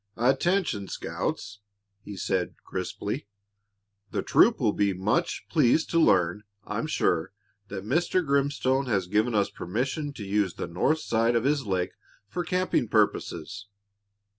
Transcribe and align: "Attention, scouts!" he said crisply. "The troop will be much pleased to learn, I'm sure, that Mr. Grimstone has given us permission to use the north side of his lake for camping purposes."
"Attention, 0.17 0.87
scouts!" 0.87 1.59
he 2.01 2.17
said 2.17 2.55
crisply. 2.63 3.27
"The 4.09 4.23
troop 4.23 4.59
will 4.59 4.73
be 4.73 4.93
much 4.95 5.45
pleased 5.47 5.91
to 5.91 5.99
learn, 5.99 6.41
I'm 6.65 6.87
sure, 6.87 7.33
that 7.67 7.85
Mr. 7.85 8.25
Grimstone 8.25 8.87
has 8.87 9.05
given 9.05 9.35
us 9.35 9.51
permission 9.51 10.11
to 10.13 10.23
use 10.25 10.55
the 10.55 10.65
north 10.65 11.01
side 11.01 11.35
of 11.35 11.43
his 11.43 11.67
lake 11.67 11.91
for 12.27 12.43
camping 12.43 12.87
purposes." 12.87 13.67